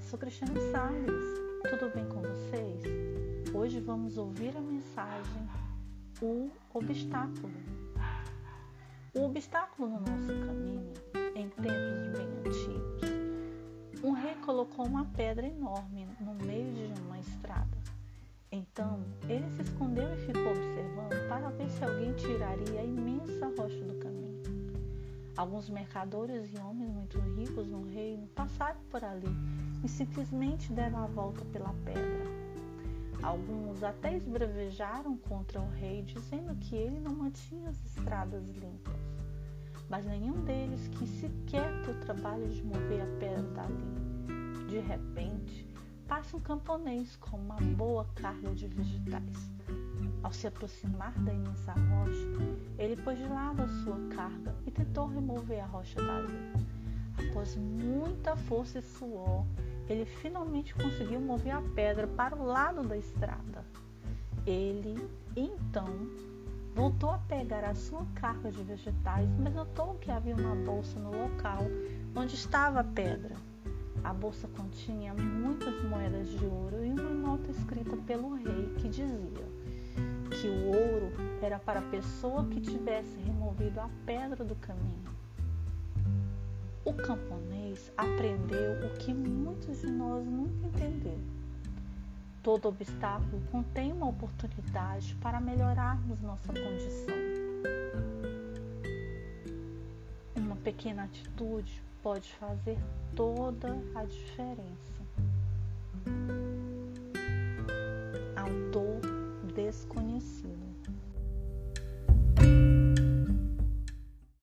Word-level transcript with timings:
sou 0.00 0.16
Cristiane 0.16 0.60
Salles. 0.70 1.24
Tudo 1.68 1.92
bem 1.92 2.08
com 2.08 2.22
vocês? 2.22 2.84
Hoje 3.52 3.80
vamos 3.80 4.16
ouvir 4.16 4.56
a 4.56 4.60
mensagem 4.60 5.48
O 6.22 6.48
Obstáculo. 6.72 7.52
O 9.12 9.24
obstáculo 9.24 9.88
no 9.88 9.98
nosso 9.98 10.28
caminho, 10.46 10.92
em 11.34 11.48
tempos 11.48 12.16
bem 12.16 12.28
antigos, 12.46 14.04
um 14.04 14.12
rei 14.12 14.36
colocou 14.36 14.86
uma 14.86 15.06
pedra 15.06 15.48
enorme 15.48 16.06
no 16.20 16.34
meio 16.46 16.72
de 16.72 17.00
uma 17.00 17.18
estrada. 17.18 17.76
Então, 18.52 19.02
ele 19.28 19.50
se 19.50 19.62
escondeu 19.62 20.14
e 20.14 20.18
ficou 20.18 20.52
observando 20.52 21.28
para 21.28 21.50
ver 21.50 21.68
se 21.70 21.82
alguém 21.82 22.12
tiraria 22.12 22.80
a 22.82 22.84
imensa 22.84 23.46
rocha 23.58 23.82
do. 23.82 23.95
Alguns 25.36 25.68
mercadores 25.68 26.50
e 26.50 26.58
homens 26.58 26.90
muito 26.90 27.18
ricos 27.18 27.68
no 27.68 27.82
reino 27.82 28.26
passaram 28.28 28.80
por 28.90 29.04
ali 29.04 29.28
e 29.84 29.88
simplesmente 29.88 30.72
deram 30.72 31.04
a 31.04 31.06
volta 31.06 31.44
pela 31.46 31.74
pedra. 31.84 32.24
Alguns 33.22 33.82
até 33.82 34.16
esbravejaram 34.16 35.18
contra 35.18 35.60
o 35.60 35.68
rei, 35.72 36.02
dizendo 36.02 36.54
que 36.56 36.74
ele 36.74 36.98
não 37.00 37.14
mantinha 37.14 37.68
as 37.68 37.84
estradas 37.84 38.48
limpas. 38.48 38.96
Mas 39.90 40.06
nenhum 40.06 40.42
deles 40.44 40.88
quis 40.88 41.10
sequer 41.20 41.82
ter 41.82 41.90
o 41.90 42.00
trabalho 42.00 42.48
de 42.48 42.62
mover 42.62 43.02
a 43.02 43.18
pedra 43.18 43.42
dali. 43.42 44.66
De 44.68 44.78
repente, 44.78 45.68
passa 46.08 46.36
um 46.36 46.40
camponês 46.40 47.14
com 47.16 47.36
uma 47.36 47.56
boa 47.76 48.06
carga 48.14 48.54
de 48.54 48.68
vegetais. 48.68 49.50
Ao 50.22 50.32
se 50.32 50.46
aproximar 50.46 51.12
da 51.20 51.32
imensa 51.32 51.72
rocha, 51.72 52.45
ele 52.86 53.02
pôs 53.02 53.18
de 53.18 53.26
lado 53.26 53.62
a 53.62 53.68
sua 53.68 53.98
carga 54.14 54.54
e 54.64 54.70
tentou 54.70 55.08
remover 55.08 55.60
a 55.60 55.66
rocha 55.66 56.00
dali. 56.00 56.38
Após 57.18 57.56
muita 57.56 58.36
força 58.36 58.78
e 58.78 58.82
suor, 58.82 59.44
ele 59.88 60.04
finalmente 60.04 60.72
conseguiu 60.74 61.20
mover 61.20 61.52
a 61.52 61.62
pedra 61.74 62.06
para 62.06 62.36
o 62.36 62.44
lado 62.44 62.82
da 62.82 62.96
estrada. 62.96 63.64
Ele, 64.46 64.96
então, 65.34 65.88
voltou 66.76 67.10
a 67.10 67.18
pegar 67.18 67.64
a 67.64 67.74
sua 67.74 68.06
carga 68.14 68.52
de 68.52 68.62
vegetais, 68.62 69.28
mas 69.40 69.52
notou 69.52 69.94
que 69.96 70.12
havia 70.12 70.36
uma 70.36 70.54
bolsa 70.54 70.96
no 71.00 71.10
local 71.10 71.62
onde 72.14 72.36
estava 72.36 72.80
a 72.80 72.84
pedra. 72.84 73.34
A 74.04 74.12
bolsa 74.12 74.46
continha 74.56 75.12
muitas 75.12 75.82
moedas 75.82 76.28
de 76.28 76.44
ouro 76.44 76.84
e 76.84 76.90
uma 76.90 77.10
nota 77.10 77.50
escrita 77.50 77.96
pelo 78.06 78.34
rei 78.34 78.72
que 78.78 78.88
dizia: 78.88 79.46
que 80.30 80.48
o 80.48 80.66
ouro 80.66 80.85
era 81.46 81.60
para 81.60 81.78
a 81.78 81.82
pessoa 81.82 82.44
que 82.46 82.60
tivesse 82.60 83.16
removido 83.20 83.80
a 83.80 83.88
pedra 84.04 84.44
do 84.44 84.56
caminho. 84.56 85.14
O 86.84 86.92
camponês 86.92 87.92
aprendeu 87.96 88.84
o 88.84 88.98
que 88.98 89.14
muitos 89.14 89.80
de 89.80 89.86
nós 89.86 90.26
nunca 90.26 90.66
entenderam. 90.66 91.36
Todo 92.42 92.68
obstáculo 92.68 93.40
contém 93.52 93.92
uma 93.92 94.08
oportunidade 94.08 95.14
para 95.22 95.40
melhorarmos 95.40 96.20
nossa 96.20 96.48
condição. 96.48 97.14
Uma 100.34 100.56
pequena 100.56 101.04
atitude 101.04 101.80
pode 102.02 102.32
fazer 102.34 102.76
toda 103.14 103.68
a 103.94 104.04
diferença. 104.04 105.05